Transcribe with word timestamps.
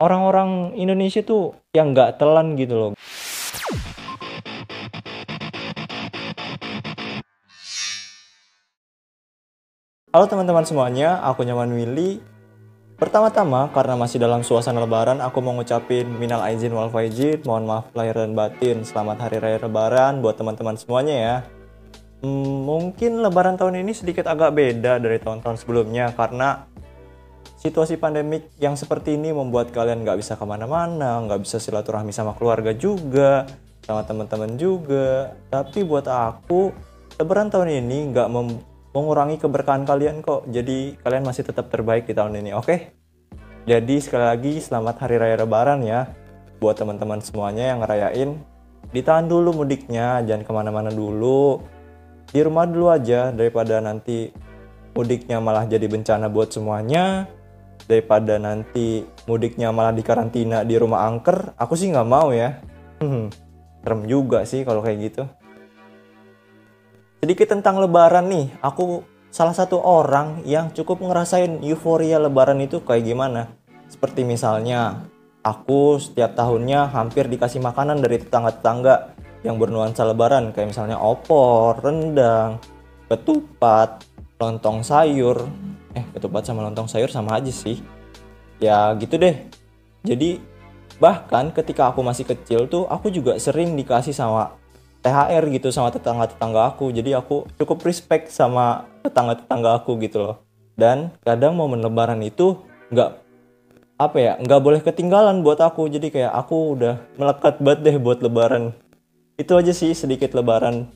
orang-orang 0.00 0.72
Indonesia 0.80 1.20
tuh 1.20 1.60
yang 1.76 1.92
nggak 1.92 2.16
telan 2.16 2.56
gitu 2.56 2.74
loh. 2.74 2.92
Halo 10.10 10.26
teman-teman 10.26 10.66
semuanya, 10.66 11.22
aku 11.22 11.46
Nyaman 11.46 11.70
Willy. 11.70 12.18
Pertama-tama, 12.98 13.70
karena 13.70 13.94
masih 13.94 14.18
dalam 14.18 14.42
suasana 14.42 14.82
lebaran, 14.82 15.22
aku 15.22 15.38
mau 15.38 15.54
ngucapin 15.54 16.04
minal 16.18 16.42
aizin 16.44 16.74
wal 16.74 16.90
faizin, 16.90 17.38
mohon 17.46 17.64
maaf 17.64 17.88
lahir 17.94 18.18
dan 18.18 18.34
batin. 18.34 18.82
Selamat 18.82 19.22
hari 19.22 19.38
raya 19.38 19.62
lebaran 19.62 20.18
buat 20.18 20.34
teman-teman 20.34 20.74
semuanya 20.76 21.14
ya. 21.14 21.36
Hmm, 22.20 22.66
mungkin 22.68 23.22
lebaran 23.22 23.56
tahun 23.56 23.80
ini 23.80 23.96
sedikit 23.96 24.28
agak 24.28 24.52
beda 24.52 25.00
dari 25.00 25.16
tahun-tahun 25.22 25.62
sebelumnya 25.62 26.12
karena 26.12 26.68
situasi 27.60 28.00
pandemik 28.00 28.56
yang 28.56 28.72
seperti 28.72 29.20
ini 29.20 29.36
membuat 29.36 29.68
kalian 29.70 30.00
nggak 30.00 30.16
bisa 30.16 30.40
ke 30.40 30.44
mana-mana, 30.48 31.20
nggak 31.28 31.44
bisa 31.44 31.60
silaturahmi 31.60 32.08
sama 32.08 32.32
keluarga 32.32 32.72
juga, 32.72 33.44
sama 33.84 34.00
teman-teman 34.08 34.56
juga. 34.56 35.36
Tapi 35.52 35.84
buat 35.84 36.08
aku, 36.08 36.72
lebaran 37.20 37.52
tahun 37.52 37.84
ini 37.84 38.16
nggak 38.16 38.28
mengurangi 38.96 39.36
keberkahan 39.36 39.84
kalian 39.84 40.24
kok. 40.24 40.48
Jadi 40.48 40.96
kalian 41.04 41.22
masih 41.28 41.44
tetap 41.44 41.68
terbaik 41.68 42.08
di 42.08 42.16
tahun 42.16 42.40
ini, 42.40 42.56
oke? 42.56 42.76
Jadi 43.68 44.00
sekali 44.00 44.24
lagi 44.24 44.56
selamat 44.56 45.04
hari 45.04 45.20
raya 45.20 45.36
lebaran 45.36 45.84
ya 45.84 46.08
buat 46.64 46.80
teman-teman 46.80 47.20
semuanya 47.20 47.76
yang 47.76 47.84
ngerayain. 47.84 48.40
Ditahan 48.90 49.28
dulu 49.28 49.62
mudiknya, 49.62 50.24
jangan 50.24 50.48
ke 50.48 50.52
mana-mana 50.56 50.88
dulu. 50.88 51.60
Di 52.32 52.40
rumah 52.40 52.64
dulu 52.64 52.88
aja 52.88 53.28
daripada 53.30 53.84
nanti 53.84 54.32
mudiknya 54.96 55.44
malah 55.44 55.68
jadi 55.68 55.84
bencana 55.84 56.32
buat 56.32 56.50
semuanya. 56.56 57.28
Daripada 57.88 58.40
nanti 58.40 59.04
mudiknya 59.28 59.70
malah 59.70 59.94
dikarantina 59.94 60.64
di 60.64 60.74
rumah 60.80 61.06
angker, 61.08 61.54
aku 61.54 61.76
sih 61.78 61.92
nggak 61.92 62.08
mau 62.08 62.32
ya. 62.32 62.60
Hmm, 63.00 63.32
serem 63.80 64.02
juga 64.08 64.44
sih 64.44 64.64
kalau 64.64 64.84
kayak 64.84 64.98
gitu. 65.10 65.22
Sedikit 67.20 67.52
tentang 67.52 67.80
lebaran 67.84 68.32
nih, 68.32 68.48
aku 68.64 69.04
salah 69.28 69.52
satu 69.52 69.76
orang 69.78 70.42
yang 70.48 70.72
cukup 70.72 71.04
ngerasain 71.04 71.60
euforia 71.60 72.16
lebaran 72.16 72.58
itu 72.64 72.80
kayak 72.80 73.04
gimana. 73.04 73.52
Seperti 73.92 74.24
misalnya, 74.24 75.04
aku 75.44 76.00
setiap 76.00 76.32
tahunnya 76.32 76.88
hampir 76.92 77.28
dikasih 77.28 77.60
makanan 77.60 78.00
dari 78.00 78.20
tetangga-tetangga 78.20 79.16
yang 79.40 79.56
bernuansa 79.56 80.04
lebaran 80.04 80.52
kayak 80.52 80.72
misalnya 80.76 81.00
opor, 81.00 81.80
rendang, 81.80 82.60
ketupat, 83.08 84.04
lontong 84.40 84.84
sayur. 84.84 85.44
Eh, 85.94 86.04
ketupat 86.14 86.46
sama 86.46 86.62
lontong 86.62 86.86
sayur 86.86 87.10
sama 87.10 87.38
aja 87.38 87.50
sih. 87.50 87.82
Ya 88.62 88.94
gitu 88.94 89.18
deh. 89.18 89.34
Jadi 90.06 90.38
bahkan 91.02 91.50
ketika 91.50 91.90
aku 91.90 92.04
masih 92.04 92.28
kecil 92.28 92.68
tuh 92.70 92.84
aku 92.86 93.08
juga 93.10 93.34
sering 93.40 93.74
dikasih 93.74 94.12
sama 94.12 94.54
THR 95.00 95.48
gitu 95.50 95.72
sama 95.72 95.90
tetangga-tetangga 95.90 96.76
aku. 96.76 96.92
Jadi 96.92 97.16
aku 97.16 97.48
cukup 97.56 97.82
respect 97.88 98.30
sama 98.30 98.86
tetangga-tetangga 99.02 99.80
aku 99.82 99.96
gitu 99.98 100.22
loh. 100.22 100.36
Dan 100.76 101.10
kadang 101.24 101.56
momen 101.56 101.82
lebaran 101.82 102.20
itu 102.22 102.60
nggak 102.92 103.10
apa 104.00 104.16
ya 104.16 104.32
nggak 104.40 104.60
boleh 104.62 104.80
ketinggalan 104.84 105.42
buat 105.42 105.58
aku. 105.58 105.88
Jadi 105.88 106.12
kayak 106.12 106.32
aku 106.32 106.78
udah 106.78 107.00
melekat 107.16 107.58
banget 107.58 107.80
deh 107.82 107.96
buat 107.98 108.20
lebaran. 108.20 108.76
Itu 109.40 109.56
aja 109.56 109.72
sih 109.72 109.96
sedikit 109.96 110.36
lebaran 110.36 110.86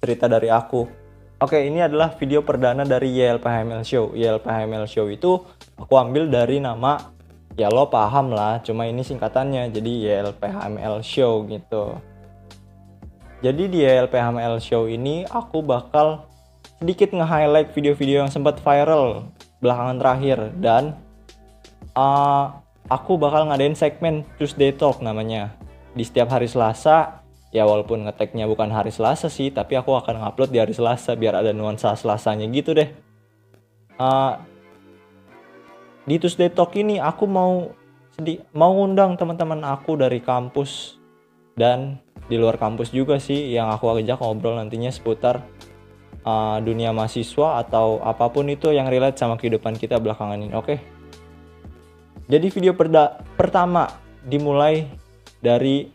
cerita 0.00 0.30
dari 0.30 0.48
aku. 0.48 0.99
Oke, 1.40 1.56
ini 1.56 1.80
adalah 1.80 2.12
video 2.20 2.44
perdana 2.44 2.84
dari 2.84 3.16
YLPHML 3.16 3.80
Show. 3.80 4.12
YLPHML 4.12 4.84
Show 4.84 5.08
itu 5.08 5.40
aku 5.80 5.96
ambil 5.96 6.28
dari 6.28 6.60
nama 6.60 7.16
ya 7.56 7.72
lo 7.72 7.88
paham 7.88 8.28
lah, 8.36 8.60
cuma 8.60 8.84
ini 8.84 9.00
singkatannya. 9.00 9.72
Jadi 9.72 10.04
YLPHML 10.04 11.00
Show 11.00 11.48
gitu. 11.48 11.96
Jadi 13.40 13.72
di 13.72 13.80
LPHML 13.80 14.60
Show 14.60 14.84
ini 14.84 15.24
aku 15.24 15.64
bakal 15.64 16.28
sedikit 16.76 17.16
nge-highlight 17.16 17.72
video-video 17.72 18.28
yang 18.28 18.28
sempat 18.28 18.60
viral 18.60 19.32
belakangan 19.64 19.96
terakhir 19.96 20.38
dan 20.60 20.92
uh, 21.96 22.52
aku 22.92 23.16
bakal 23.16 23.48
ngadain 23.48 23.72
segmen 23.72 24.28
Tuesday 24.36 24.76
Talk 24.76 25.00
namanya. 25.00 25.56
Di 25.96 26.04
setiap 26.04 26.36
hari 26.36 26.52
Selasa, 26.52 27.19
ya 27.50 27.66
walaupun 27.66 28.06
ngeteknya 28.06 28.46
bukan 28.46 28.70
hari 28.70 28.94
Selasa 28.94 29.26
sih, 29.26 29.50
tapi 29.50 29.74
aku 29.74 29.94
akan 29.94 30.22
ngupload 30.22 30.50
di 30.50 30.58
hari 30.62 30.74
Selasa 30.74 31.18
biar 31.18 31.38
ada 31.38 31.50
nuansa 31.50 31.94
Selasanya 31.98 32.46
gitu 32.50 32.74
deh. 32.74 32.90
Uh, 34.00 34.38
di 36.08 36.16
Tuesday 36.16 36.48
Talk 36.48 36.72
ini 36.78 36.96
aku 36.96 37.28
mau 37.28 37.70
sedih 38.16 38.42
mau 38.56 38.72
ngundang 38.74 39.14
teman-teman 39.14 39.60
aku 39.62 39.94
dari 40.00 40.18
kampus 40.24 40.96
dan 41.54 42.00
di 42.26 42.40
luar 42.40 42.56
kampus 42.56 42.94
juga 42.94 43.20
sih 43.20 43.52
yang 43.52 43.68
aku 43.68 43.90
ajak 43.98 44.22
ngobrol 44.22 44.56
nantinya 44.56 44.88
seputar 44.88 45.44
uh, 46.24 46.58
dunia 46.62 46.94
mahasiswa 46.94 47.60
atau 47.60 48.00
apa 48.00 48.30
pun 48.32 48.48
itu 48.48 48.72
yang 48.72 48.88
relate 48.88 49.18
sama 49.18 49.36
kehidupan 49.36 49.76
kita 49.76 49.98
belakangan 50.00 50.40
ini. 50.40 50.54
Oke. 50.54 50.64
Okay? 50.64 50.78
Jadi 52.30 52.46
video 52.54 52.78
perda 52.78 53.18
pertama 53.34 53.90
dimulai 54.22 54.86
dari 55.42 55.90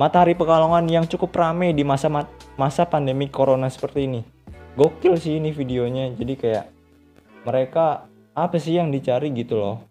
Matahari 0.00 0.32
Pekalongan 0.32 0.88
yang 0.88 1.04
cukup 1.04 1.36
rame 1.36 1.76
di 1.76 1.84
masa 1.84 2.08
masa 2.56 2.88
pandemi 2.88 3.28
corona 3.28 3.68
seperti 3.68 4.08
ini. 4.08 4.24
Gokil 4.72 5.20
sih 5.20 5.36
ini 5.36 5.52
videonya. 5.52 6.08
Jadi 6.16 6.40
kayak 6.40 6.72
mereka 7.44 8.08
apa 8.32 8.56
sih 8.56 8.80
yang 8.80 8.88
dicari 8.88 9.28
gitu 9.36 9.60
loh. 9.60 9.84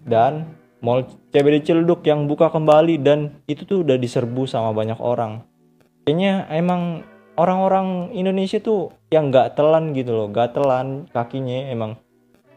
Dan 0.00 0.48
Mall 0.80 1.04
CBD 1.28 1.60
Ciledug 1.60 2.00
yang 2.08 2.24
buka 2.24 2.48
kembali 2.48 3.04
dan 3.04 3.36
itu 3.44 3.68
tuh 3.68 3.84
udah 3.84 4.00
diserbu 4.00 4.48
sama 4.48 4.72
banyak 4.72 4.96
orang. 4.96 5.44
Kayaknya 6.08 6.48
emang 6.48 7.04
orang-orang 7.36 8.16
Indonesia 8.16 8.64
tuh 8.64 8.96
yang 9.12 9.28
nggak 9.28 9.60
telan 9.60 9.92
gitu 9.92 10.16
loh, 10.16 10.32
gak 10.32 10.56
telan 10.56 11.04
kakinya 11.12 11.68
emang. 11.68 12.00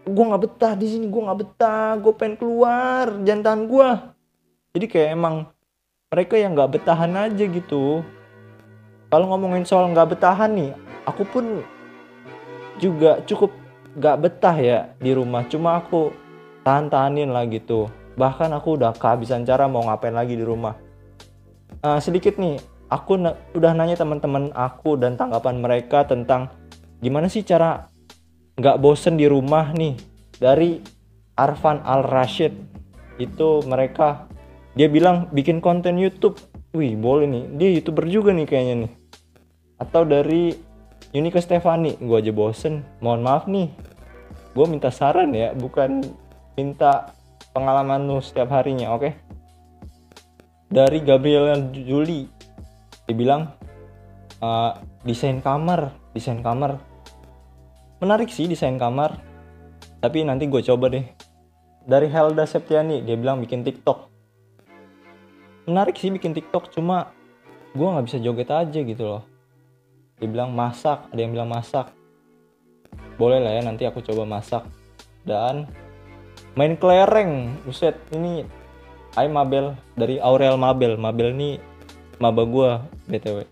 Gue 0.08 0.24
nggak 0.24 0.40
betah 0.40 0.74
di 0.80 0.88
sini, 0.88 1.12
gue 1.12 1.20
nggak 1.20 1.40
betah, 1.44 2.00
gue 2.00 2.16
pengen 2.16 2.40
keluar, 2.40 3.12
jantan 3.28 3.68
gue. 3.68 3.90
Jadi 4.72 4.86
kayak 4.88 5.10
emang 5.20 5.57
mereka 6.14 6.36
yang 6.40 6.56
nggak 6.56 6.80
betahan 6.80 7.14
aja 7.16 7.46
gitu. 7.46 8.04
Kalau 9.08 9.26
ngomongin 9.32 9.64
soal 9.64 9.92
nggak 9.92 10.20
betahan 10.20 10.52
nih, 10.56 10.72
aku 11.08 11.24
pun 11.24 11.46
juga 12.80 13.24
cukup 13.24 13.52
nggak 13.98 14.20
betah 14.20 14.58
ya 14.60 14.80
di 15.00 15.12
rumah. 15.16 15.48
Cuma 15.48 15.80
aku 15.80 16.12
tahan-tahanin 16.68 17.32
lah 17.32 17.48
gitu 17.48 17.88
bahkan 18.20 18.52
aku 18.52 18.76
udah 18.76 18.92
kehabisan 18.92 19.48
cara 19.48 19.72
mau 19.72 19.88
ngapain 19.88 20.12
lagi 20.12 20.36
di 20.36 20.44
rumah 20.44 20.76
uh, 21.80 21.96
sedikit 22.04 22.36
nih 22.36 22.60
aku 22.92 23.16
na 23.16 23.40
udah 23.56 23.72
nanya 23.72 23.96
teman-teman 23.96 24.52
aku 24.52 25.00
dan 25.00 25.16
tanggapan 25.16 25.64
mereka 25.64 26.04
tentang 26.04 26.52
gimana 27.00 27.32
sih 27.32 27.48
cara 27.48 27.88
nggak 28.60 28.84
bosen 28.84 29.16
di 29.16 29.32
rumah 29.32 29.72
nih 29.72 29.96
dari 30.44 30.84
Arfan 31.40 31.80
Al 31.88 32.04
Rashid 32.04 32.52
itu 33.16 33.64
mereka 33.64 34.27
dia 34.78 34.88
bilang 34.88 35.34
bikin 35.34 35.58
konten 35.58 35.98
YouTube. 35.98 36.38
Wih 36.78 36.94
boleh 36.94 37.26
nih. 37.26 37.44
Dia 37.58 37.70
youtuber 37.74 38.06
juga 38.06 38.30
nih 38.30 38.46
kayaknya 38.46 38.76
nih. 38.86 38.92
Atau 39.82 40.06
dari 40.06 40.54
Unika 41.18 41.42
Stefani. 41.42 41.98
Gue 41.98 42.22
aja 42.22 42.30
bosen. 42.30 42.86
Mohon 43.02 43.22
maaf 43.26 43.44
nih. 43.50 43.74
Gue 44.54 44.66
minta 44.70 44.94
saran 44.94 45.34
ya 45.34 45.58
bukan 45.58 46.06
minta 46.54 47.10
pengalaman 47.58 48.06
lu 48.06 48.22
setiap 48.22 48.54
harinya 48.54 48.94
oke? 48.94 49.02
Okay? 49.02 49.14
dari 50.68 51.00
Gabriel 51.02 51.72
Juli. 51.74 52.28
Dibilang 53.08 53.56
uh, 54.44 54.76
desain 55.08 55.40
kamar 55.40 55.96
desain 56.12 56.44
kamar. 56.44 56.82
Menarik 58.04 58.30
sih 58.30 58.46
desain 58.52 58.76
kamar. 58.76 59.16
Tapi 60.04 60.28
nanti 60.28 60.46
gue 60.46 60.62
coba 60.62 60.92
deh. 60.92 61.06
Dari 61.88 62.12
Helda 62.12 62.44
Septiani 62.44 63.02
dia 63.02 63.16
bilang 63.16 63.40
bikin 63.40 63.64
TikTok 63.64 64.17
menarik 65.68 66.00
sih 66.00 66.08
bikin 66.10 66.32
TikTok 66.32 66.72
cuma 66.72 67.12
gue 67.76 67.84
nggak 67.84 68.08
bisa 68.08 68.18
joget 68.24 68.50
aja 68.50 68.80
gitu 68.80 69.04
loh. 69.04 69.24
Dia 70.18 70.32
bilang 70.32 70.56
masak 70.56 71.12
ada 71.12 71.20
yang 71.20 71.36
bilang 71.36 71.52
masak. 71.52 71.92
Boleh 73.20 73.44
lah 73.44 73.54
ya 73.54 73.62
nanti 73.62 73.84
aku 73.84 74.00
coba 74.02 74.24
masak. 74.24 74.64
Dan 75.28 75.68
main 76.56 76.80
kelereng 76.80 77.60
buset 77.68 78.00
ini 78.16 78.48
Hai 79.14 79.28
Mabel 79.28 79.76
dari 80.00 80.18
Aurel 80.24 80.56
Mabel. 80.56 80.96
Mabel 80.96 81.36
ini 81.36 81.60
maba 82.18 82.48
gua 82.48 82.82
btw 83.06 83.46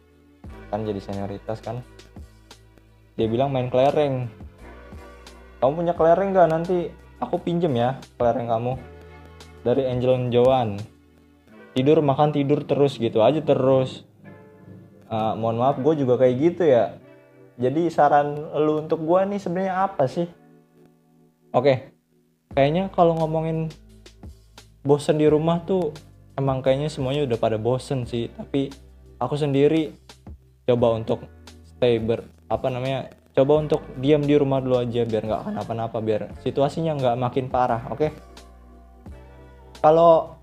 kan 0.71 0.87
jadi 0.87 1.03
senioritas 1.03 1.59
kan. 1.61 1.83
Dia 3.19 3.27
bilang 3.27 3.51
main 3.51 3.67
kelereng. 3.67 4.31
Kamu 5.59 5.71
punya 5.83 5.93
kelereng 5.93 6.31
gak 6.31 6.49
nanti 6.51 6.87
aku 7.19 7.43
pinjem 7.43 7.75
ya 7.75 7.99
kelereng 8.15 8.47
kamu. 8.47 8.73
Dari 9.67 9.83
Angel 9.89 10.29
Joan 10.29 10.94
tidur 11.75 11.99
makan 11.99 12.31
tidur 12.31 12.63
terus 12.63 12.95
gitu 12.95 13.19
aja 13.21 13.43
terus. 13.43 14.07
Uh, 15.05 15.37
mohon 15.37 15.61
maaf 15.61 15.77
gue 15.77 15.93
juga 16.01 16.17
kayak 16.17 16.35
gitu 16.39 16.63
ya. 16.65 16.97
Jadi 17.59 17.91
saran 17.91 18.35
lu 18.57 18.81
untuk 18.87 19.03
gue 19.03 19.19
nih 19.27 19.39
sebenarnya 19.39 19.85
apa 19.85 20.07
sih? 20.09 20.25
Oke 21.51 21.59
okay 21.59 21.77
kayaknya 22.55 22.87
kalau 22.95 23.19
ngomongin 23.19 23.67
bosen 24.87 25.19
di 25.19 25.27
rumah 25.27 25.61
tuh 25.67 25.91
emang 26.39 26.63
kayaknya 26.63 26.87
semuanya 26.87 27.27
udah 27.27 27.37
pada 27.37 27.59
bosen 27.59 28.07
sih. 28.07 28.31
Tapi 28.31 28.71
aku 29.19 29.35
sendiri 29.35 29.91
coba 30.65 30.95
untuk 30.95 31.27
stay 31.75 31.99
ber 31.99 32.23
apa 32.47 32.71
namanya 32.71 33.11
coba 33.35 33.59
untuk 33.59 33.83
diam 33.99 34.23
di 34.23 34.39
rumah 34.39 34.63
dulu 34.63 34.79
aja 34.79 35.03
biar 35.03 35.27
nggak 35.27 35.43
kenapa-napa 35.51 35.97
biar 35.99 36.21
situasinya 36.41 36.95
nggak 36.95 37.15
makin 37.19 37.45
parah 37.51 37.83
oke? 37.91 38.07
Kalau 39.83 40.34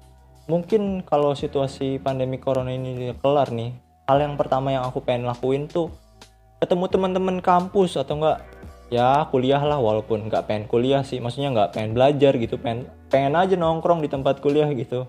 mungkin 0.50 1.06
kalau 1.06 1.38
situasi 1.38 2.02
pandemi 2.02 2.38
corona 2.42 2.74
ini 2.74 3.14
kelar 3.22 3.54
nih 3.54 3.74
hal 4.10 4.18
yang 4.18 4.34
pertama 4.34 4.74
yang 4.74 4.82
aku 4.82 4.98
pengen 5.02 5.30
lakuin 5.30 5.70
tuh 5.70 5.92
ketemu 6.58 6.86
teman-teman 6.90 7.38
kampus 7.42 7.98
atau 7.98 8.18
enggak 8.18 8.38
ya 8.92 9.24
kuliah 9.32 9.62
lah 9.64 9.80
walaupun 9.80 10.28
nggak 10.28 10.44
pengen 10.44 10.64
kuliah 10.68 11.00
sih 11.00 11.16
maksudnya 11.18 11.48
nggak 11.54 11.78
pengen 11.78 11.96
belajar 11.96 12.36
gitu 12.36 12.60
pengen 12.60 12.86
pengen 13.08 13.32
aja 13.34 13.56
nongkrong 13.56 14.04
di 14.04 14.08
tempat 14.12 14.44
kuliah 14.44 14.68
gitu. 14.76 15.08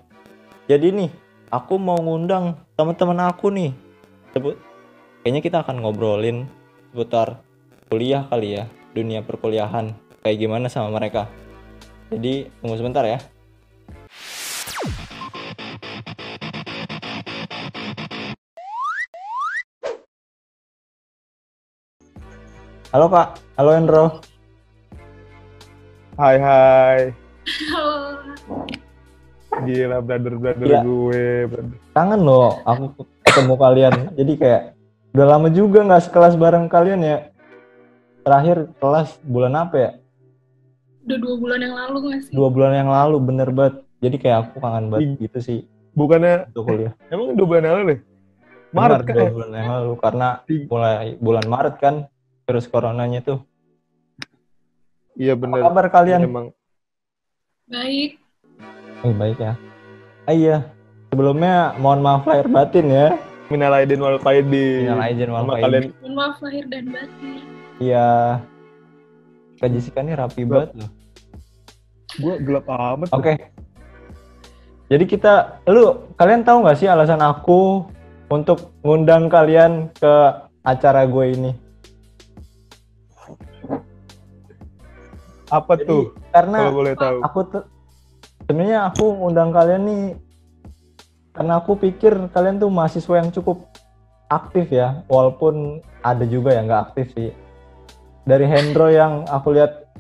Jadi 0.71 0.95
nih 0.95 1.11
aku 1.51 1.75
mau 1.75 1.99
ngundang 1.99 2.55
teman-teman 2.79 3.27
aku 3.27 3.51
nih. 3.51 3.75
Sebut 4.31 4.55
kayaknya 5.21 5.41
kita 5.43 5.57
akan 5.67 5.83
ngobrolin 5.83 6.47
seputar 6.89 7.43
kuliah 7.91 8.23
kali 8.31 8.57
ya 8.57 8.71
dunia 8.95 9.19
perkuliahan 9.21 9.91
kayak 10.23 10.37
gimana 10.39 10.71
sama 10.71 10.89
mereka. 10.95 11.27
Jadi 12.07 12.47
tunggu 12.63 12.79
sebentar 12.79 13.03
ya 13.03 13.19
Halo 22.93 23.09
Kak, 23.09 23.41
halo 23.57 23.73
Endro. 23.73 24.21
Hai 26.13 26.37
hai. 26.37 26.99
Halo. 27.73 28.21
Gila 29.65 29.97
brother 30.05 30.33
brother 30.37 30.61
Gila. 30.61 30.81
gue. 30.85 31.25
Brother. 31.49 31.73
Kangen 31.97 32.21
loh 32.21 32.61
aku 32.61 33.01
ketemu 33.25 33.53
kalian. 33.57 33.93
Jadi 34.13 34.33
kayak 34.37 34.61
udah 35.17 35.25
lama 35.25 35.49
juga 35.49 35.81
nggak 35.81 36.05
sekelas 36.05 36.37
bareng 36.37 36.69
kalian 36.69 37.01
ya. 37.01 37.17
Terakhir 38.21 38.69
kelas 38.77 39.17
bulan 39.25 39.57
apa 39.57 39.75
ya? 39.75 39.91
Udah 41.09 41.17
dua 41.17 41.35
bulan 41.41 41.59
yang 41.65 41.73
lalu 41.73 41.97
nggak 41.97 42.21
sih? 42.29 42.31
Dua 42.37 42.49
bulan 42.53 42.77
yang 42.77 42.93
lalu 42.93 43.17
bener 43.25 43.49
banget. 43.49 43.81
Jadi 44.05 44.15
kayak 44.21 44.37
aku 44.37 44.61
kangen 44.61 44.93
banget 44.93 45.17
gitu 45.17 45.39
sih 45.41 45.59
Bukannya 45.97 46.45
untuk 46.53 46.69
kuliah. 46.69 46.93
emang 47.09 47.33
dua 47.33 47.47
bulan 47.49 47.63
lalu 47.73 47.81
deh? 47.89 47.99
Maret 48.69 49.01
kan? 49.01 49.13
dua 49.17 49.25
ya? 49.25 49.31
bulan 49.33 49.49
yang 49.49 49.69
lalu 49.73 49.91
karena 49.97 50.27
mulai 50.69 51.07
bulan 51.17 51.45
Maret 51.49 51.75
kan 51.81 51.95
virus 52.43 52.67
coronanya 52.67 53.23
tuh. 53.23 53.39
Iya 55.15 55.37
Apa 55.37 55.41
bener. 55.45 55.61
kabar 55.63 55.85
kalian? 55.93 56.19
Emang 56.25 56.47
Baik. 57.69 58.19
Eh, 59.03 59.13
baik 59.15 59.39
ya. 59.39 59.53
Ah, 60.27 60.35
iya. 60.35 60.57
Sebelumnya 61.11 61.75
mohon 61.79 62.03
maaf 62.03 62.27
lahir 62.27 62.47
batin 62.51 62.87
ya. 62.91 63.07
minal 63.51 63.75
aidin 63.75 64.01
wal 64.01 64.17
faidin. 64.17 64.87
Minal 64.89 65.03
aidin 65.05 65.29
wal 65.29 65.45
faidin. 65.45 65.63
kalian 65.63 65.83
Mohon 66.01 66.13
maaf 66.17 66.37
lahir 66.41 66.65
dan 66.67 66.85
batin. 66.89 67.39
Iya. 67.79 68.09
Kak 69.61 69.69
Jessica 69.71 69.99
ini 70.03 70.13
rapi 70.17 70.43
banget 70.43 70.75
loh. 70.75 70.91
gue 72.13 72.35
gelap 72.45 72.67
amat. 72.69 73.09
Oke. 73.09 73.33
Jadi 74.91 75.05
kita, 75.09 75.63
lu 75.65 76.13
kalian 76.13 76.45
tahu 76.45 76.61
nggak 76.61 76.77
sih 76.77 76.85
alasan 76.85 77.23
aku 77.23 77.87
untuk 78.29 78.75
ngundang 78.85 79.31
kalian 79.31 79.89
ke 79.97 80.13
acara 80.61 81.09
gue 81.09 81.25
ini? 81.33 81.51
Apa 85.53 85.77
Jadi, 85.77 85.85
tuh? 85.85 86.03
Karena 86.33 86.57
Kalau 86.65 86.73
boleh 86.73 86.93
tahu. 86.97 87.17
aku 87.21 87.39
tuh 87.45 87.63
sebenarnya 88.49 88.79
aku 88.89 89.05
ngundang 89.21 89.53
kalian 89.53 89.83
nih 89.85 90.05
karena 91.33 91.53
aku 91.61 91.77
pikir 91.77 92.13
kalian 92.33 92.57
tuh 92.57 92.73
mahasiswa 92.73 93.21
yang 93.21 93.29
cukup 93.29 93.69
aktif 94.33 94.73
ya, 94.73 95.05
walaupun 95.05 95.81
ada 96.01 96.25
juga 96.25 96.57
yang 96.57 96.65
nggak 96.65 96.83
aktif 96.89 97.13
sih. 97.13 97.29
Dari 98.25 98.49
Hendro 98.49 98.89
yang 98.89 99.29
aku 99.29 99.53
lihat 99.53 99.93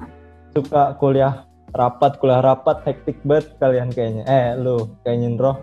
suka 0.57 0.97
kuliah 0.97 1.45
rapat, 1.73 2.17
kuliah 2.17 2.41
rapat, 2.41 2.81
hektik 2.85 3.21
banget 3.25 3.53
kalian 3.61 3.89
kayaknya. 3.93 4.23
Eh, 4.25 4.47
lu 4.57 4.89
kayaknya 5.05 5.25
Hendro. 5.29 5.53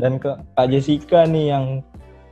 Dan 0.00 0.18
ke 0.18 0.36
Kak 0.56 0.66
Jessica 0.72 1.28
nih 1.28 1.54
yang 1.54 1.64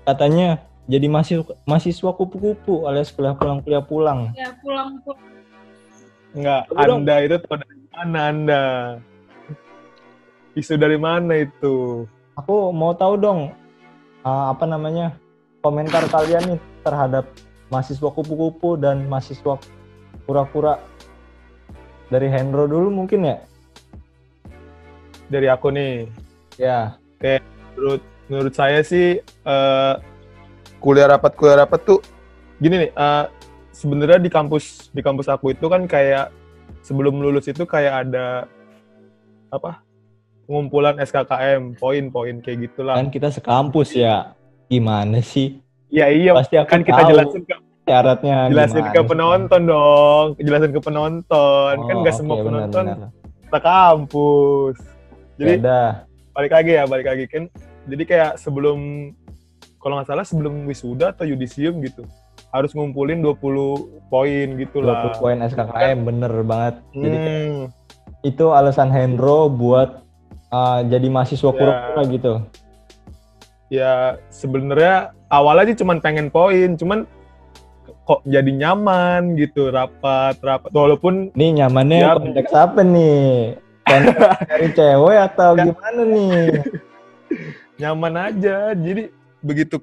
katanya 0.09 0.61
jadi 0.91 1.07
mahasiswa, 1.07 1.55
mahasiswa 1.69 2.11
kupu-kupu 2.17 2.89
alias 2.89 3.13
kuliah 3.15 3.37
pulang 3.37 3.61
kuliah 3.63 3.85
pulang. 3.85 4.21
Ya 4.35 4.51
pulang 4.61 4.99
pulang. 5.05 5.33
Enggak, 6.33 6.63
dong. 6.69 7.05
Anda 7.05 7.15
itu 7.23 7.37
tahu 7.45 7.57
dari 7.61 7.85
mana 7.93 8.19
Anda? 8.29 8.63
Isu 10.53 10.77
dari 10.77 10.97
mana 10.97 11.33
itu? 11.41 12.05
aku 12.33 12.73
mau 12.73 12.97
tahu 12.97 13.21
dong 13.21 13.53
uh, 14.25 14.45
apa 14.49 14.65
namanya 14.65 15.13
komentar 15.61 16.01
kalian 16.09 16.57
nih 16.57 16.61
terhadap 16.81 17.29
mahasiswa 17.69 18.09
kupu-kupu 18.09 18.81
dan 18.81 19.05
mahasiswa 19.05 19.61
pura-pura 20.25 20.81
dari 22.09 22.29
Hendro 22.29 22.65
dulu 22.65 22.89
mungkin 22.89 23.25
ya 23.25 23.37
Dari 25.29 25.49
aku 25.49 25.73
nih. 25.73 26.09
ya 26.61 26.97
Menurut 27.73 28.03
menurut 28.29 28.53
saya 28.53 28.85
sih 28.85 29.17
eh, 29.25 29.95
kuliah 30.77 31.09
rapat 31.09 31.33
kuliah 31.33 31.65
rapat 31.65 31.81
tuh 31.85 32.05
gini 32.61 32.85
nih. 32.85 32.91
eh, 32.93 33.25
sebenarnya 33.83 34.23
di 34.23 34.31
kampus 34.31 34.95
di 34.95 35.03
kampus 35.03 35.27
aku 35.27 35.51
itu 35.51 35.67
kan 35.67 35.91
kayak 35.91 36.31
sebelum 36.87 37.19
lulus 37.19 37.51
itu 37.51 37.67
kayak 37.67 38.07
ada 38.07 38.47
apa 39.51 39.83
pengumpulan 40.47 41.03
SKKM 41.03 41.75
poin-poin 41.83 42.39
kayak 42.39 42.71
gitulah. 42.71 42.95
kan 42.95 43.11
kita 43.11 43.29
sekampus 43.35 43.99
ya 43.99 44.39
gimana 44.71 45.19
sih 45.19 45.59
Iya 45.93 46.07
iya 46.09 46.33
pasti 46.33 46.57
aku 46.57 46.73
kan 46.73 46.81
kita 46.81 47.01
tahu 47.05 47.11
jelasin 47.13 47.43
ke 47.45 47.55
syaratnya 47.85 48.37
jelasin 48.49 48.85
ke 48.89 48.97
sih. 48.97 49.09
penonton 49.13 49.63
dong, 49.69 50.27
jelasin 50.41 50.71
ke 50.73 50.81
penonton. 50.81 51.75
kan 51.77 51.93
Oh, 51.93 52.01
nggak 52.01 52.15
oke, 52.17 52.21
semua 52.25 52.37
penonton 52.41 52.85
benar. 52.89 53.61
kampus. 53.61 54.77
Jadi 55.37 55.61
Yaudah. 55.61 56.09
balik 56.33 56.53
lagi 56.57 56.71
ya, 56.73 56.85
balik 56.89 57.07
lagi 57.13 57.25
kan. 57.29 57.45
Jadi 57.85 58.03
kayak 58.09 58.41
sebelum 58.41 59.13
kalau 59.77 60.01
nggak 60.01 60.09
salah 60.09 60.25
sebelum 60.25 60.65
wisuda 60.65 61.13
atau 61.13 61.29
yudisium 61.29 61.85
gitu 61.85 62.09
harus 62.53 62.71
ngumpulin 62.73 63.25
20 63.25 64.13
poin 64.13 64.47
gitu 64.61 64.77
20 64.79 64.87
lah. 64.87 65.17
poin 65.17 65.39
SKKM 65.41 65.99
bener 66.05 66.33
banget 66.45 66.75
jadi 66.93 67.17
Hmm, 67.17 67.61
itu 68.23 68.45
alasan 68.53 68.93
Hendro 68.93 69.49
buat 69.49 70.05
uh, 70.49 70.85
jadi 70.85 71.09
mahasiswa 71.09 71.49
Ya. 71.49 71.57
pura-pura 71.57 72.03
gitu 72.07 72.33
ya 73.67 73.93
sebenarnya 74.29 75.17
awalnya 75.27 75.73
sih 75.73 75.81
cuman 75.81 75.97
pengen 75.99 76.29
poin, 76.29 76.77
cuman 76.77 77.09
kok 78.05 78.21
jadi 78.29 78.51
nyaman 78.53 79.33
gitu 79.35 79.73
rapat 79.73 80.37
rapat 80.45 80.69
walaupun 80.71 81.33
Nih 81.33 81.57
nyamannya 81.57 81.99
Ya. 81.99 82.13
konteks 82.13 82.53
apa 82.53 82.85
nih? 82.85 83.57
Konteks 83.89 84.21
dari 84.53 84.69
cewek 84.77 85.19
atau 85.33 85.57
gimana 85.57 86.03
nih? 86.05 86.37
nyaman 87.81 88.15
aja 88.21 88.77
jadi 88.77 89.09
begitu 89.41 89.81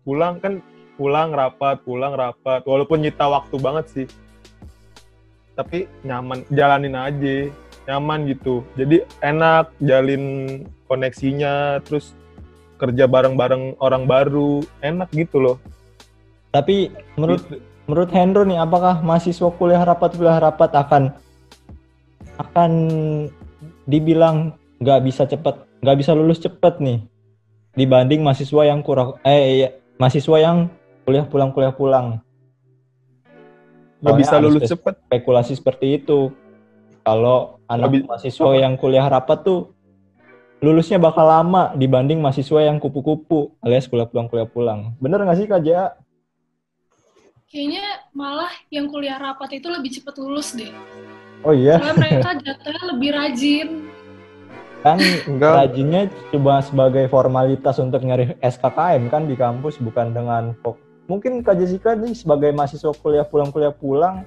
pulang 0.00 0.40
kan 0.40 0.64
pulang 1.00 1.32
rapat 1.32 1.80
pulang 1.80 2.12
rapat. 2.12 2.60
Walaupun 2.68 3.00
nyita 3.00 3.24
waktu 3.24 3.56
banget 3.56 3.86
sih. 3.88 4.06
Tapi 5.56 5.88
nyaman 6.04 6.44
jalanin 6.52 6.92
aja. 6.92 7.48
Nyaman 7.88 8.28
gitu. 8.28 8.60
Jadi 8.76 9.08
enak 9.24 9.72
jalin 9.80 10.22
koneksinya 10.84 11.80
terus 11.88 12.12
kerja 12.76 13.08
bareng-bareng 13.08 13.80
orang 13.80 14.04
baru. 14.04 14.60
Enak 14.84 15.08
gitu 15.16 15.40
loh. 15.40 15.56
Tapi 16.52 16.92
menurut 17.16 17.40
Gitu. 17.48 17.64
menurut 17.88 18.10
Hendro 18.12 18.42
nih, 18.44 18.60
apakah 18.60 19.00
mahasiswa 19.00 19.48
kuliah 19.56 19.82
rapat 19.82 20.14
kuliah 20.14 20.38
rapat 20.38 20.70
akan 20.76 21.10
akan 22.38 22.72
dibilang 23.88 24.54
nggak 24.78 25.00
bisa 25.02 25.26
cepet, 25.26 25.66
nggak 25.82 25.98
bisa 25.98 26.12
lulus 26.14 26.38
cepet 26.38 26.78
nih? 26.78 26.98
Dibanding 27.74 28.22
mahasiswa 28.22 28.62
yang 28.66 28.82
kurang 28.82 29.18
eh 29.22 29.62
iya, 29.62 29.68
mahasiswa 29.98 30.36
yang 30.42 30.58
kuliah 31.10 31.26
pulang 31.26 31.50
kuliah 31.50 31.74
pulang 31.74 32.22
nggak 33.98 34.16
bisa 34.16 34.38
lulus 34.38 34.64
cepet 34.64 34.94
spekulasi 35.10 35.52
seperti 35.58 35.98
itu. 35.98 36.30
Kalau 37.02 37.58
anak 37.66 37.88
bi- 37.90 38.04
mahasiswa 38.06 38.50
yang 38.56 38.78
kuliah 38.78 39.04
rapat 39.04 39.42
tuh 39.42 39.74
lulusnya 40.60 40.96
bakal 40.96 41.26
lama 41.26 41.72
dibanding 41.74 42.20
mahasiswa 42.20 42.64
yang 42.64 42.78
kupu-kupu 42.78 43.56
alias 43.60 43.90
kuliah 43.90 44.06
pulang 44.08 44.30
kuliah 44.30 44.48
pulang. 44.48 44.94
Bener 45.02 45.20
nggak 45.20 45.36
sih 45.36 45.44
Kak 45.44 45.60
Ja? 45.66 45.98
Kayaknya 47.50 47.82
malah 48.14 48.52
yang 48.70 48.86
kuliah 48.86 49.18
rapat 49.18 49.58
itu 49.58 49.66
lebih 49.66 49.90
cepat 49.90 50.14
lulus 50.16 50.54
deh. 50.54 50.70
Oh 51.42 51.50
iya, 51.50 51.80
Soalnya 51.80 51.96
mereka 51.98 52.28
jatuhnya 52.38 52.82
lebih 52.94 53.10
rajin. 53.10 53.68
kan 54.80 54.96
enggak 55.28 55.52
rajinnya 55.60 56.08
cuma 56.32 56.64
sebagai 56.64 57.04
formalitas 57.12 57.76
untuk 57.76 58.00
nyari 58.00 58.32
SKKM 58.40 59.12
kan 59.12 59.28
di 59.28 59.36
kampus 59.36 59.76
bukan 59.76 60.16
dengan 60.16 60.56
mungkin 61.10 61.42
Kak 61.42 61.58
Jessica 61.58 61.98
nih 61.98 62.14
sebagai 62.14 62.54
mahasiswa 62.54 62.94
kuliah 63.02 63.26
pulang 63.26 63.50
kuliah 63.50 63.74
pulang 63.74 64.22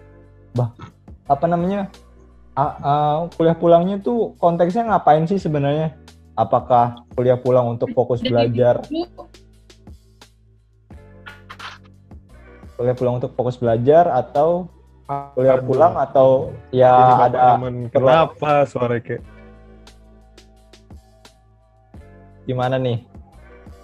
bah 0.51 0.75
apa 1.31 1.47
namanya 1.47 1.87
a- 2.59 2.77
a- 2.83 3.21
kuliah 3.39 3.55
pulangnya 3.55 4.03
tuh 4.03 4.35
konteksnya 4.37 4.91
ngapain 4.91 5.23
sih 5.23 5.39
sebenarnya? 5.39 5.95
Apakah 6.33 7.05
kuliah 7.13 7.37
pulang 7.37 7.77
untuk 7.77 7.93
fokus 7.93 8.19
belajar, 8.19 8.81
kuliah 12.73 12.95
pulang 12.97 13.21
untuk 13.21 13.37
fokus 13.37 13.55
belajar 13.61 14.09
atau 14.09 14.65
kuliah 15.37 15.61
Aduh. 15.61 15.67
pulang 15.69 15.93
atau 15.93 16.29
ya 16.73 17.21
ada 17.29 17.61
kenapa 17.93 18.65
suara 18.65 18.97
kayak 18.97 19.21
gimana 22.49 22.81
nih? 22.81 23.12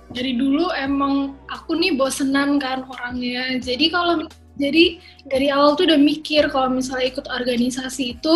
Dari 0.10 0.34
dulu 0.34 0.74
emang 0.74 1.38
aku 1.50 1.78
nih 1.78 1.94
bosenan 1.94 2.58
kan 2.58 2.86
orangnya. 2.90 3.58
Jadi 3.62 3.94
kalau 3.94 4.26
jadi 4.60 5.00
dari 5.30 5.48
awal 5.54 5.80
tuh 5.80 5.88
udah 5.88 6.00
mikir 6.02 6.50
kalau 6.52 6.74
misalnya 6.74 7.14
ikut 7.14 7.26
organisasi 7.30 8.20
itu 8.20 8.36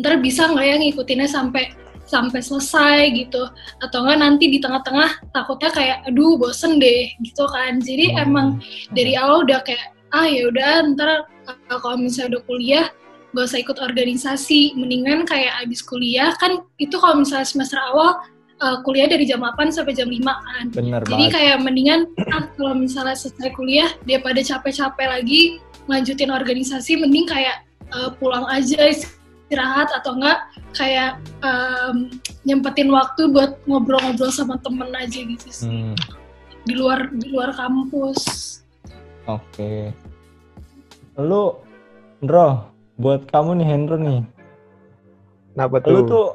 ntar 0.00 0.20
bisa 0.20 0.48
nggak 0.48 0.66
ya 0.68 0.76
ngikutinnya 0.80 1.28
sampai 1.28 1.72
sampai 2.08 2.40
selesai 2.40 3.12
gitu 3.12 3.44
atau 3.84 3.98
enggak 4.00 4.18
nanti 4.24 4.48
di 4.48 4.58
tengah-tengah 4.64 5.28
takutnya 5.36 5.68
kayak 5.68 5.96
aduh 6.08 6.40
bosen 6.40 6.80
deh 6.80 7.12
gitu 7.20 7.44
kan 7.52 7.84
jadi 7.84 8.16
Hmm. 8.16 8.24
emang 8.24 8.48
dari 8.96 9.12
awal 9.12 9.44
udah 9.44 9.60
kayak 9.60 9.92
ah 10.16 10.24
ya 10.24 10.48
udah 10.48 10.88
ntar 10.96 11.28
uh, 11.44 11.78
kalau 11.84 12.00
misalnya 12.00 12.40
udah 12.40 12.42
kuliah 12.48 12.86
gak 13.36 13.44
usah 13.44 13.60
ikut 13.60 13.76
organisasi 13.76 14.72
mendingan 14.80 15.28
kayak 15.28 15.52
abis 15.60 15.84
kuliah 15.84 16.32
kan 16.40 16.64
itu 16.80 16.96
kalau 16.96 17.20
misalnya 17.20 17.44
semester 17.44 17.76
awal 17.76 18.16
uh, 18.60 18.78
kuliah 18.82 19.08
dari 19.08 19.24
jam 19.24 19.40
8 19.42 19.70
sampai 19.70 19.94
jam 19.94 20.08
5 20.10 20.22
kan 20.22 20.64
Bener 20.74 21.02
jadi 21.06 21.14
banget. 21.14 21.34
kayak 21.34 21.56
mendingan 21.62 22.00
ah, 22.30 22.46
kalau 22.54 22.74
misalnya 22.74 23.14
selesai 23.14 23.50
kuliah 23.54 23.90
daripada 24.04 24.40
capek-capek 24.42 25.06
lagi 25.08 25.42
lanjutin 25.88 26.28
organisasi 26.28 27.00
mending 27.00 27.24
kayak 27.24 27.64
uh, 27.96 28.12
pulang 28.20 28.44
aja 28.52 28.92
istirahat 28.92 29.88
atau 29.96 30.20
enggak 30.20 30.38
kayak 30.76 31.16
um, 31.40 32.12
nyempetin 32.44 32.92
waktu 32.92 33.32
buat 33.32 33.56
ngobrol-ngobrol 33.64 34.28
sama 34.28 34.60
temen 34.60 34.92
aja 34.92 35.20
gitu 35.24 35.48
sih 35.48 35.68
Hmm, 35.68 35.96
di 36.68 36.76
luar 36.76 37.08
di 37.16 37.32
luar 37.32 37.56
kampus. 37.56 38.20
Oke. 39.24 39.92
Lu, 41.16 41.56
Ndro, 42.20 42.68
buat 42.96 43.24
kamu 43.28 43.60
nih 43.60 43.66
Hendro 43.68 43.96
nih, 43.96 44.20
kenapa 45.52 45.80
lu 45.88 46.00
tuh? 46.04 46.28